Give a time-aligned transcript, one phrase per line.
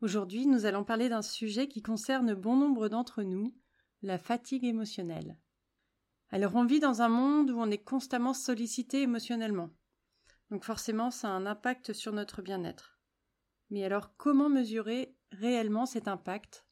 [0.00, 3.54] Aujourd'hui, nous allons parler d'un sujet qui concerne bon nombre d'entre nous,
[4.02, 5.38] la fatigue émotionnelle.
[6.30, 9.70] Alors on vit dans un monde où on est constamment sollicité émotionnellement.
[10.50, 12.98] Donc forcément, ça a un impact sur notre bien-être.
[13.70, 16.66] Mais alors comment mesurer réellement cet impact?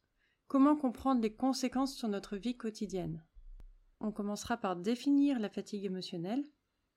[0.48, 3.24] Comment comprendre les conséquences sur notre vie quotidienne?
[4.00, 6.44] On commencera par définir la fatigue émotionnelle,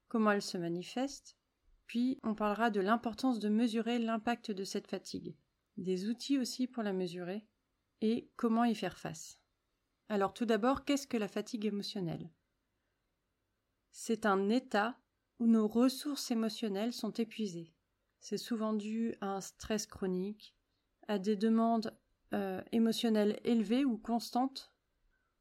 [0.09, 1.37] comment elle se manifeste,
[1.85, 5.37] puis on parlera de l'importance de mesurer l'impact de cette fatigue
[5.77, 7.45] des outils aussi pour la mesurer
[8.01, 9.39] et comment y faire face.
[10.09, 12.29] Alors tout d'abord, qu'est-ce que la fatigue émotionnelle?
[13.91, 14.99] C'est un état
[15.39, 17.73] où nos ressources émotionnelles sont épuisées.
[18.19, 20.55] C'est souvent dû à un stress chronique,
[21.07, 21.97] à des demandes
[22.33, 24.73] euh, émotionnelles élevées ou constantes,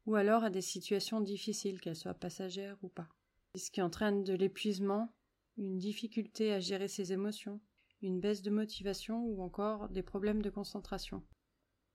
[0.05, 3.09] ou alors à des situations difficiles, qu'elles soient passagères ou pas.
[3.55, 5.13] Ce qui entraîne de l'épuisement,
[5.57, 7.59] une difficulté à gérer ses émotions,
[8.05, 11.23] une baisse de motivation ou encore des problèmes de concentration.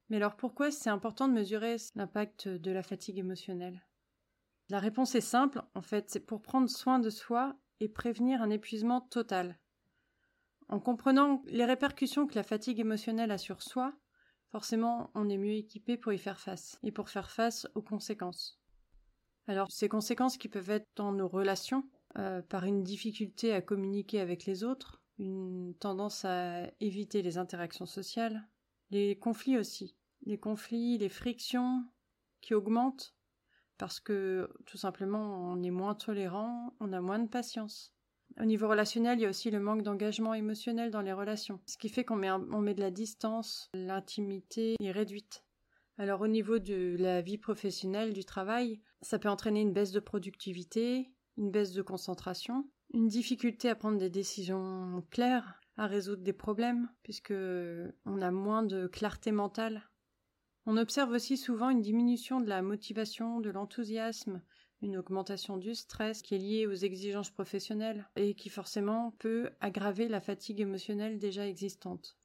[0.08, 3.86] Mais alors pourquoi c'est important de mesurer l'impact de la fatigue émotionnelle?
[4.68, 8.50] La réponse est simple, en fait, c'est pour prendre soin de soi et prévenir un
[8.50, 9.58] épuisement total.
[10.68, 13.92] En comprenant les répercussions que la fatigue émotionnelle a sur soi,
[14.50, 18.60] forcément on est mieux équipé pour y faire face et pour faire face aux conséquences.
[19.48, 21.88] Alors ces conséquences qui peuvent être dans nos relations,
[22.18, 27.86] euh, par une difficulté à communiquer avec les autres, une tendance à éviter les interactions
[27.86, 28.42] sociales,
[28.90, 31.84] les conflits aussi, les conflits, les frictions
[32.40, 33.14] qui augmentent
[33.76, 37.94] parce que tout simplement on est moins tolérant, on a moins de patience.
[38.38, 41.76] Au niveau relationnel, il y a aussi le manque d'engagement émotionnel dans les relations, ce
[41.76, 45.44] qui fait qu'on met, on met de la distance, l'intimité est réduite.
[45.98, 50.00] Alors au niveau de la vie professionnelle, du travail, ça peut entraîner une baisse de
[50.00, 56.32] productivité, une baisse de concentration, une difficulté à prendre des décisions claires, à résoudre des
[56.32, 59.88] problèmes, puisque on a moins de clarté mentale.
[60.66, 64.42] On observe aussi souvent une diminution de la motivation, de l'enthousiasme,
[64.82, 70.08] une augmentation du stress qui est liée aux exigences professionnelles et qui forcément peut aggraver
[70.08, 72.16] la fatigue émotionnelle déjà existante.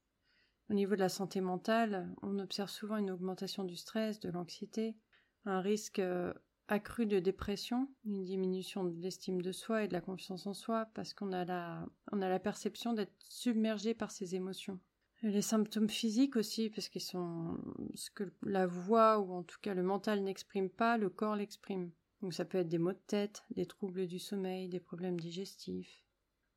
[0.68, 4.96] Au niveau de la santé mentale, on observe souvent une augmentation du stress, de l'anxiété,
[5.44, 6.34] un risque euh,
[6.68, 10.86] accrue de dépression, une diminution de l'estime de soi et de la confiance en soi
[10.94, 14.80] parce qu'on a la, on a la perception d'être submergé par ses émotions.
[15.22, 17.56] Les symptômes physiques aussi, parce qu'ils sont
[17.94, 21.90] ce que la voix ou en tout cas le mental n'exprime pas, le corps l'exprime.
[22.20, 26.04] Donc ça peut être des maux de tête, des troubles du sommeil, des problèmes digestifs.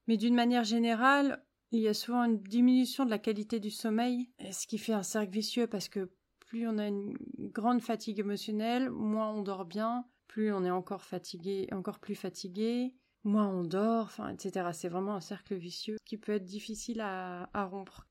[0.07, 4.29] Mais d'une manière générale, il y a souvent une diminution de la qualité du sommeil,
[4.51, 6.09] ce qui fait un cercle vicieux parce que
[6.49, 11.03] plus on a une grande fatigue émotionnelle, moins on dort bien, plus on est encore
[11.03, 14.69] fatigué, encore plus fatigué, moins on dort, enfin, etc.
[14.73, 18.07] C'est vraiment un cercle vicieux qui peut être difficile à, rompre.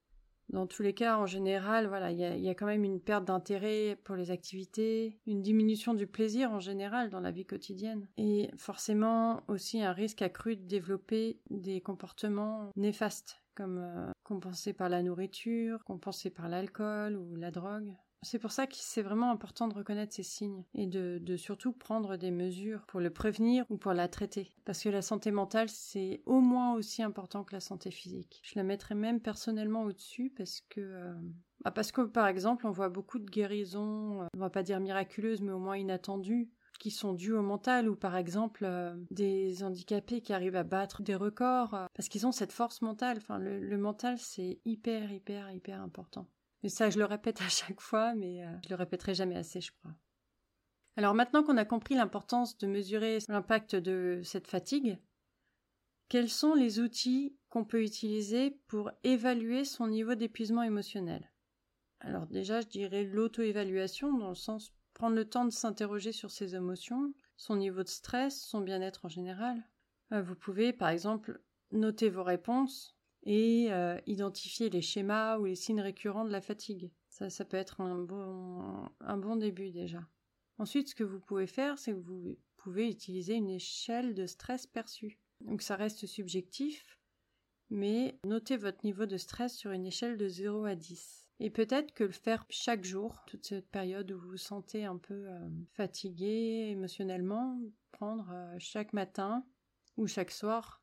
[0.51, 3.99] Dans tous les cas, en général, voilà, il y a, quand même une perte d'intérêt
[4.05, 9.43] pour les activités, une diminution du plaisir en général dans la vie quotidienne, et forcément
[9.49, 15.85] aussi un risque accru de développer des comportements néfastes, comme euh, compensés par la nourriture,
[15.85, 17.93] compensés par l'alcool ou la drogue.
[18.23, 22.17] C'est pour ça que c'est vraiment important de reconnaître ces signes et de, surtout prendre
[22.17, 24.51] des mesures pour le prévenir ou pour la traiter.
[24.65, 28.41] Parce que la santé mentale, c'est au moins aussi important que la santé physique.
[28.43, 30.81] Je la mettrais même personnellement au-dessus parce que...
[30.81, 31.15] Euh,
[31.65, 34.81] bah, parce que par exemple, on voit beaucoup de guérisons, euh, on va pas dire
[34.81, 39.65] miraculeuses, mais au moins inattendues, qui sont dues au mental ou par exemple euh, des
[39.65, 43.19] handicapés qui arrivent à battre des records parce qu'ils ont cette force mentale.
[43.19, 46.29] Enfin, le mental, c'est hyper, hyper, hyper important.
[46.63, 49.61] Et ça, je le répète à chaque fois, mais euh, je le répéterai jamais assez,
[49.61, 49.95] je crois.
[50.97, 54.99] Alors maintenant qu'on a compris l'importance de mesurer l'impact de cette fatigue,
[56.09, 61.31] quels sont les outils qu'on peut utiliser pour évaluer son niveau d'épuisement émotionnel?
[62.01, 66.57] Alors déjà, je dirais l'auto-évaluation, dans le sens prendre le temps de s'interroger sur ses
[66.57, 69.63] émotions, son niveau de stress, son bien-être en général.
[70.13, 71.41] Euh, vous pouvez, par exemple,
[71.71, 76.91] noter vos réponses, et euh, identifier les schémas ou les signes récurrents de la fatigue.
[77.09, 80.07] Ça, ça peut être un bon, un bon début déjà.
[80.59, 84.67] Ensuite, ce que vous pouvez faire, c'est que vous pouvez utiliser une échelle de stress
[84.67, 85.19] perçu.
[85.41, 86.99] Donc ça reste subjectif,
[87.71, 91.27] mais notez votre niveau de stress sur une échelle de 0 à 10.
[91.41, 94.97] Et peut-être que le faire chaque jour, toute cette période où vous vous sentez un
[94.97, 97.61] peu euh, fatigué émotionnellement,
[97.93, 99.45] prendre euh, chaque matin
[99.97, 100.83] ou chaque soir,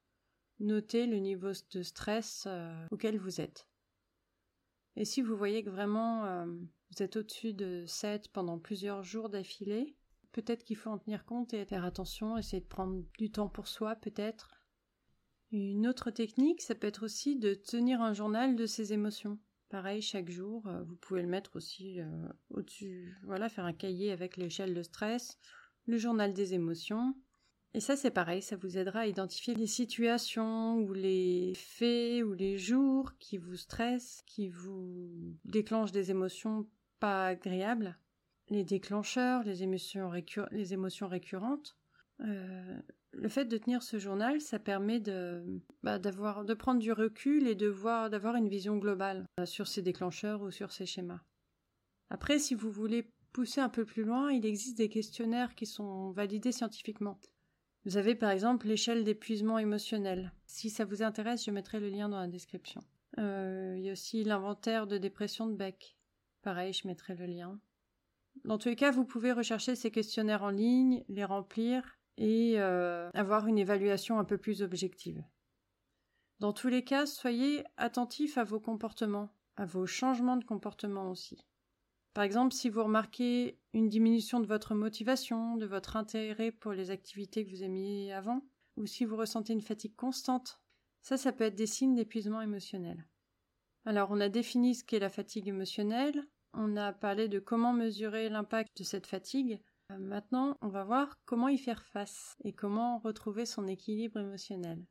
[0.60, 3.68] noter le niveau de stress euh, auquel vous êtes.
[4.96, 9.98] Et si vous voyez que vraiment vous êtes au-dessus de 7 pendant plusieurs jours d'affilée,
[10.32, 13.68] peut-être qu'il faut en tenir compte et faire attention, essayer de prendre du temps pour
[13.68, 14.50] soi peut-être.
[15.52, 19.40] Une autre technique, ça peut être aussi de tenir un journal de ses émotions.
[19.70, 24.12] Pareil, chaque jour, euh, vous pouvez le mettre aussi euh, au-dessus, voilà, faire un cahier
[24.12, 25.38] avec l'échelle de stress,
[25.86, 27.16] le journal des émotions.
[27.76, 32.32] Et ça, c'est pareil, ça vous aidera à identifier les situations ou les faits ou
[32.32, 36.70] les jours qui vous stressent, qui vous déclenchent des émotions
[37.02, 37.98] pas agréables,
[38.48, 40.10] les déclencheurs, les émotions,
[40.52, 41.76] les émotions récurrentes.
[42.22, 42.80] Euh,
[43.12, 45.44] le fait de tenir ce journal, ça permet de
[45.84, 49.82] bah, de prendre du recul et de voir d'avoir une vision globale euh, sur ces
[49.82, 51.20] déclencheurs ou sur ces schémas.
[52.10, 56.12] Après, si vous voulez pousser un peu plus loin, il existe des questionnaires qui sont
[56.12, 57.20] validés scientifiquement.
[57.86, 60.32] Vous avez par exemple l'échelle d'épuisement émotionnel.
[60.48, 62.82] Si ça vous intéresse, je mettrai le lien dans la description.
[63.20, 65.96] Euh, il y a aussi l'inventaire de dépression de Beck.
[66.42, 67.60] Pareil, je mettrai le lien.
[68.44, 73.10] Dans tous les cas, vous pouvez rechercher ces questionnaires en ligne, les remplir et euh,
[73.14, 75.24] avoir une évaluation un peu plus objective.
[76.40, 81.46] Dans tous les cas, soyez attentifs à vos comportements, à vos changements de comportement aussi.
[82.16, 86.90] Par exemple, si vous remarquez une diminution de votre motivation, de votre intérêt pour les
[86.90, 88.42] activités que vous aimiez avant,
[88.78, 90.62] ou si vous ressentez une fatigue constante,
[91.02, 93.06] ça, ça peut être des signes d'épuisement émotionnel.
[93.84, 98.30] Alors, on a défini ce qu'est la fatigue émotionnelle, on a parlé de comment mesurer
[98.30, 99.60] l'impact de cette fatigue,
[99.92, 104.86] euh, maintenant, on va voir comment y faire face et comment retrouver son équilibre émotionnel.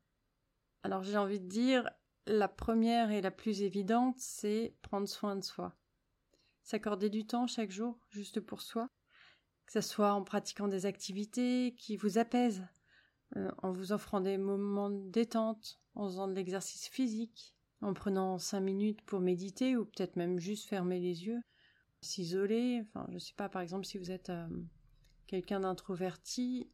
[0.82, 1.88] Alors j'ai envie de dire,
[2.27, 5.75] la première et la plus évidente, c'est prendre soin de soi.
[6.64, 8.88] S'accorder du temps chaque jour, juste pour soi,
[9.66, 12.66] que ce soit en pratiquant des activités qui vous apaisent,
[13.37, 18.38] euh, en vous offrant des moments de détente, en faisant de l'exercice physique, en prenant
[18.38, 21.43] cinq minutes pour méditer ou peut-être même juste fermer les yeux,
[22.00, 22.82] s'isoler.
[22.88, 24.49] Enfin, je sais pas, par exemple, si vous êtes euh,
[25.26, 26.70] quelqu'un d'introverti,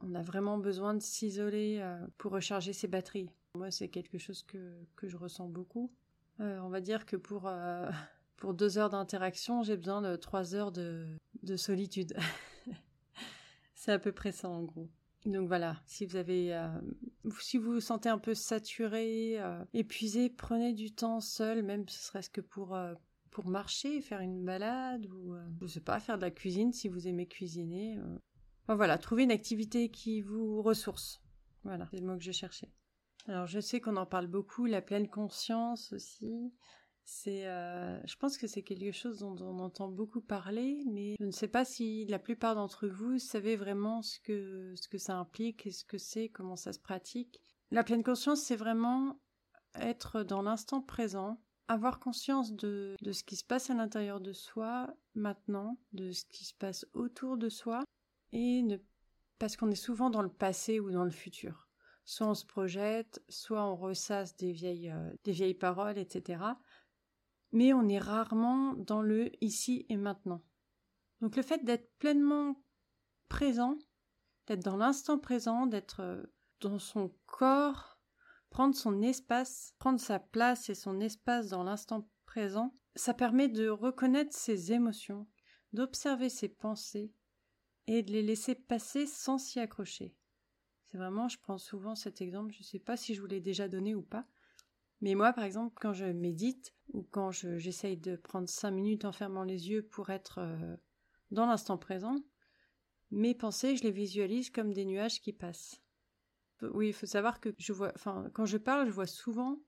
[0.00, 3.28] on a vraiment besoin de s'isoler euh, pour recharger ses batteries.
[3.54, 5.92] Moi, c'est quelque chose que, que je ressens beaucoup.
[6.38, 7.48] On va dire que pour,
[8.36, 11.06] pour deux heures d'interaction, j'ai besoin de trois heures de,
[11.42, 12.16] de solitude.
[13.74, 14.88] c'est à peu près ça, en gros.
[15.24, 16.56] Donc voilà, si vous avez,
[17.40, 19.40] si vous vous sentez un peu saturé,
[19.74, 22.76] épuisé, prenez du temps seul, même ce serait-ce que pour
[23.36, 26.88] pour marcher, faire une balade ou euh, je sais pas, faire de la cuisine si
[26.88, 27.98] vous aimez cuisiner.
[27.98, 28.18] Euh.
[28.62, 31.20] Enfin, voilà, trouver une activité qui vous ressource.
[31.62, 32.72] Voilà, c'est le mot que je cherchais.
[33.26, 36.50] Alors je sais qu'on en parle beaucoup, la pleine conscience aussi.
[37.08, 41.24] C'est, euh, je pense que c'est quelque chose dont on entend beaucoup parler, mais je
[41.24, 45.16] ne sais pas si la plupart d'entre vous savez vraiment ce que ce que ça
[45.16, 47.40] implique, et ce que c'est, comment ça se pratique.
[47.70, 49.20] La pleine conscience, c'est vraiment
[49.76, 54.32] être dans l'instant présent, avoir conscience de, de ce qui se passe à l'intérieur de
[54.32, 57.84] soi maintenant, de ce qui se passe autour de soi,
[58.32, 58.78] et ne,
[59.38, 61.68] parce qu'on est souvent dans le passé ou dans le futur.
[62.04, 66.40] Soit on se projette, soit on ressasse des vieilles, euh, des vieilles paroles, etc.
[67.52, 70.42] Mais on est rarement dans le ici et maintenant.
[71.20, 72.62] Donc le fait d'être pleinement
[73.28, 73.78] présent,
[74.46, 76.22] d'être dans l'instant présent, d'être euh,
[76.60, 77.98] dans son corps,
[78.50, 83.68] prendre son espace, prendre sa place et son espace dans l'instant présent, ça permet de
[83.68, 85.26] reconnaître ses émotions,
[85.72, 87.12] d'observer ses pensées
[87.86, 90.14] et de les laisser passer sans s'y accrocher.
[90.86, 93.40] C'est vraiment, je prends souvent cet exemple, je ne sais pas si je vous l'ai
[93.40, 94.26] déjà donné ou pas,
[95.00, 99.12] mais moi, par exemple, quand je médite ou quand j'essaye de prendre cinq minutes en
[99.12, 100.76] fermant les yeux pour être euh,
[101.30, 102.16] dans l'instant présent,
[103.10, 105.80] mes pensées, je les visualise comme des nuages qui passent.
[106.62, 107.92] Oui, il faut savoir que je vois,
[108.32, 109.60] quand je parle, je vois souvent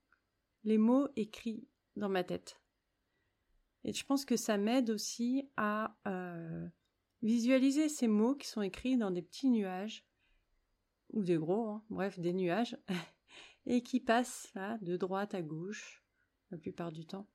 [0.64, 2.61] les mots écrits dans ma tête.
[3.85, 6.66] Et je pense que ça m'aide aussi à euh,
[7.23, 10.06] visualiser ces mots qui sont écrits dans des petits nuages
[11.11, 12.76] ou des gros, hein, bref, des nuages,
[13.67, 16.05] et qui passent là de droite à gauche
[16.50, 17.29] la plupart du temps,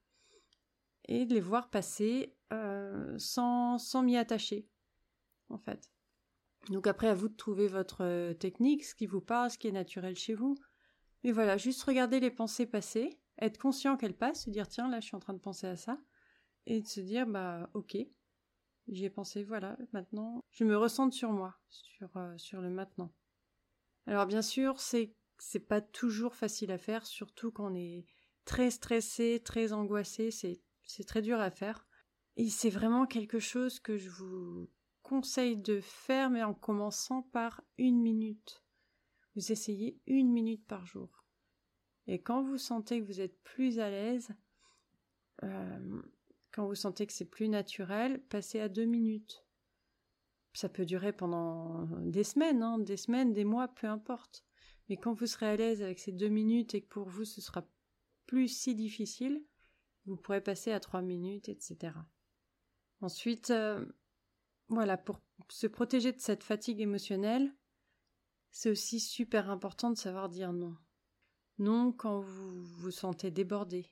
[1.06, 4.68] et de les voir passer euh, sans sans m'y attacher,
[5.50, 5.89] en fait.
[6.70, 9.68] Donc après, à vous de trouver votre euh, technique, ce qui vous parle, ce qui
[9.68, 10.56] est naturel chez vous.
[11.24, 15.00] Mais voilà, juste regarder les pensées passer, être conscient qu'elles passent, se dire tiens là
[15.00, 16.00] je suis en train de penser à ça,
[16.65, 17.98] et de se dire bah ok,
[18.88, 23.13] j'y ai pensé, voilà, maintenant je me ressente sur moi, sur euh, sur le maintenant.
[24.06, 28.05] Alors bien sûr, c'est c'est pas toujours facile à faire, surtout quand on est
[28.45, 31.85] très stressé, très angoissé, c'est c'est très dur à faire.
[32.35, 34.69] Et c'est vraiment quelque chose que je vous
[35.01, 38.63] conseille de faire, mais en commençant par une minute.
[39.35, 41.25] Vous essayez une minute par jour.
[42.07, 44.29] Et quand vous sentez que vous êtes plus à l'aise,
[45.43, 46.01] euh,
[46.51, 49.45] quand vous sentez que c'est plus naturel, passez à deux minutes.
[50.53, 54.45] Ça peut durer pendant des semaines, hein, des semaines, des mois, peu importe.
[54.90, 57.42] Mais quand vous serez à l'aise avec ces deux minutes et que pour vous ce
[57.42, 57.66] sera
[58.25, 59.44] plus si difficile,
[60.06, 61.94] vous pourrez passer à trois minutes, etc.
[63.02, 63.86] Ensuite, euh,
[64.68, 67.54] voilà, pour se protéger de cette fatigue émotionnelle,
[68.52, 70.75] c'est aussi super important de savoir dire non.
[71.60, 73.92] Non quand vous vous sentez débordé.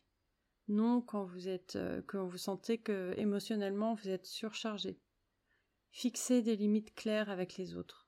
[0.68, 5.00] Non quand vous êtes, euh, quand vous sentez que émotionnellement vous êtes surchargé.
[5.92, 8.00] Fixez des limites claires avec les autres.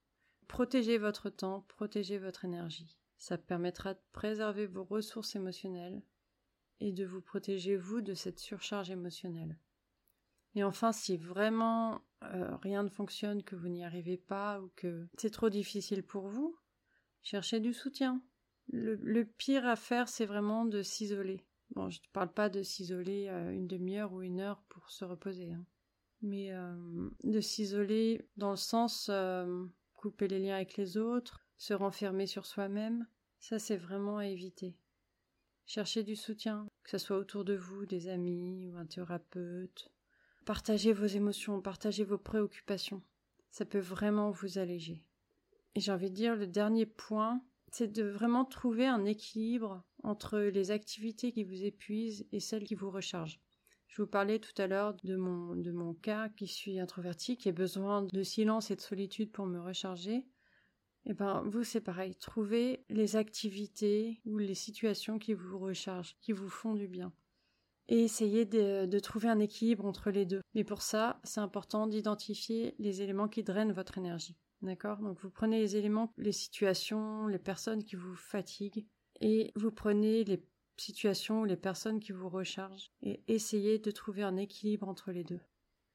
[0.54, 2.96] Protégez votre temps, protégez votre énergie.
[3.18, 6.04] Ça permettra de préserver vos ressources émotionnelles
[6.80, 9.58] et de vous protéger vous de cette surcharge émotionnelle.
[10.54, 15.08] Et enfin, si vraiment euh, rien ne fonctionne, que vous n'y arrivez pas ou que
[15.18, 16.56] c'est trop difficile pour vous,
[17.24, 18.22] cherchez du soutien.
[18.68, 21.44] Le, pire à faire, c'est vraiment de s'isoler.
[21.72, 25.04] Bon, je ne parle pas de s'isoler euh, une demi-heure ou une heure pour se
[25.04, 25.66] reposer, hein.
[26.22, 29.10] mais euh, de s'isoler dans le sens
[30.04, 33.08] couper les liens avec les autres, se renfermer sur soi-même,
[33.40, 34.76] ça c'est vraiment à éviter.
[35.66, 39.94] Cherchez du soutien, que ce soit autour de vous, des amis ou un thérapeute.
[40.44, 43.02] Partagez vos émotions, partagez vos préoccupations.
[43.50, 45.06] Ça peut vraiment vous alléger.
[45.74, 47.42] Et j'ai envie de dire, le dernier point,
[47.72, 52.76] c'est de vraiment trouver un équilibre entre les activités qui vous épuisent et celles qui
[52.76, 53.40] vous rechargent.
[53.94, 58.02] Je vous parlais tout à l'heure de mon, cas qui suis introverti, qui a besoin
[58.02, 60.26] de silence et de solitude pour me recharger.
[61.06, 62.16] Eh ben, vous, c'est pareil.
[62.16, 67.14] Trouvez les activités ou les situations qui vous rechargent, qui vous font du bien.
[67.88, 70.42] Et essayez de, de trouver un équilibre entre les deux.
[70.56, 74.36] Mais pour ça, c'est important d'identifier les éléments qui drainent votre énergie.
[74.64, 74.98] D'accord?
[75.02, 78.88] Donc vous prenez les éléments, les situations, les personnes qui vous fatiguent,
[79.22, 80.44] et vous prenez les
[80.78, 85.24] situations ou les personnes qui vous rechargent, et essayez de trouver un équilibre entre les
[85.24, 85.42] deux.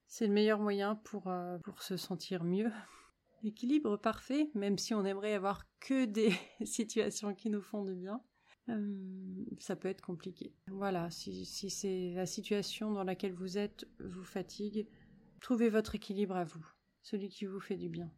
[0.06, 2.70] C'est le meilleur moyen pour, euh, pour se sentir mieux
[3.42, 6.32] l'équilibre parfait, même si on aimerait avoir que des
[6.64, 8.22] situations qui nous font du bien,
[8.68, 10.54] euh, ça peut être compliqué.
[10.68, 14.86] Voilà, si, si c'est la situation dans laquelle vous êtes vous fatigue,
[15.40, 16.66] trouvez votre équilibre à vous,
[17.02, 18.10] celui qui vous fait du bien.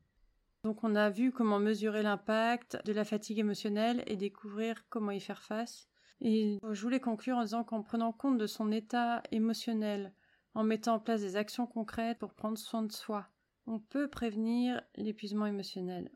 [0.64, 5.20] Donc on a vu comment mesurer l'impact de la fatigue émotionnelle et découvrir comment y
[5.20, 5.88] faire face.
[6.20, 10.12] Et je voulais conclure en disant qu'en prenant compte de son état émotionnel,
[10.54, 13.28] en mettant en place des actions concrètes pour prendre soin de soi,
[13.66, 16.10] on peut prévenir l'épuisement émotionnel.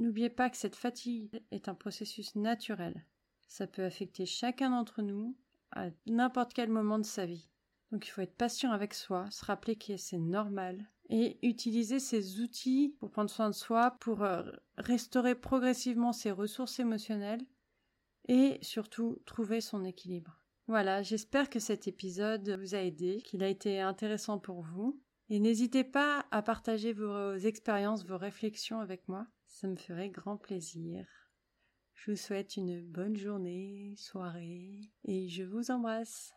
[0.00, 3.06] N'oubliez pas que cette fatigue est un processus naturel.
[3.48, 5.36] Ça peut affecter chacun d'entre nous
[5.72, 7.48] à n'importe quel moment de sa vie.
[7.92, 12.40] Donc il faut être patient avec soi, se rappeler que c'est normal et utiliser ces
[12.40, 14.42] outils pour prendre soin de soi, pour euh,
[14.76, 17.46] restaurer progressivement ses ressources émotionnelles
[18.26, 20.40] et surtout trouver son équilibre.
[20.68, 25.00] Voilà, j'espère que cet épisode vous a aidé, qu'il a été intéressant pour vous.
[25.28, 29.26] Et n'hésitez pas à partager vos expériences, vos réflexions avec moi.
[29.46, 31.06] Ça me ferait grand plaisir.
[31.94, 36.36] Je vous souhaite une bonne journée, soirée, et je vous embrasse.